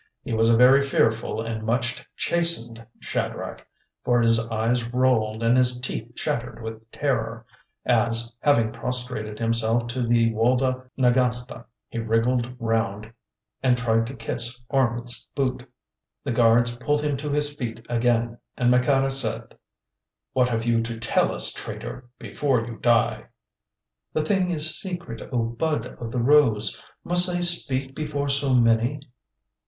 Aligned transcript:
He 0.23 0.33
was 0.33 0.49
a 0.49 0.57
very 0.57 0.81
fearful 0.81 1.41
and 1.43 1.61
much 1.63 2.03
chastened 2.15 2.83
Shadrach, 2.97 3.67
for 4.03 4.19
his 4.19 4.39
eyes 4.47 4.83
rolled 4.91 5.43
and 5.43 5.55
his 5.55 5.79
teeth 5.79 6.15
chattered 6.15 6.59
with 6.63 6.89
terror, 6.89 7.45
as, 7.85 8.33
having 8.39 8.71
prostrated 8.71 9.37
himself 9.37 9.85
to 9.89 10.01
the 10.07 10.33
Walda 10.33 10.89
Nagasta, 10.97 11.65
he 11.87 11.99
wriggled 11.99 12.51
round 12.59 13.13
and 13.61 13.77
tried 13.77 14.07
to 14.07 14.15
kiss 14.15 14.59
Orme's 14.69 15.27
boot. 15.35 15.71
The 16.23 16.31
guards 16.31 16.75
pulled 16.77 17.03
him 17.03 17.15
to 17.17 17.29
his 17.29 17.53
feet 17.53 17.85
again, 17.87 18.39
and 18.57 18.71
Maqueda 18.71 19.11
said: 19.11 19.55
"What 20.33 20.49
have 20.49 20.65
you 20.65 20.81
to 20.81 20.97
tell 20.99 21.31
us, 21.31 21.53
traitor, 21.53 22.09
before 22.17 22.61
you 22.65 22.77
die?" 22.77 23.25
"The 24.13 24.25
thing 24.25 24.49
is 24.49 24.79
secret, 24.81 25.21
O 25.31 25.43
Bud 25.43 25.85
of 25.85 26.11
the 26.11 26.17
Rose. 26.23 26.81
Must 27.03 27.29
I 27.29 27.41
speak 27.41 27.93
before 27.93 28.29
so 28.29 28.55
many?" 28.55 28.99